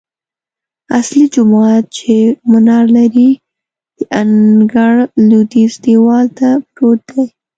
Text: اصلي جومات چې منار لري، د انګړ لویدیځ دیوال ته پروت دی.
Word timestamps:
اصلي 0.99 1.25
جومات 1.33 1.83
چې 1.97 2.13
منار 2.51 2.85
لري، 2.97 3.29
د 3.97 3.99
انګړ 4.21 4.93
لویدیځ 5.29 5.73
دیوال 5.85 6.25
ته 6.37 6.49
پروت 6.73 7.01
دی. 7.09 7.23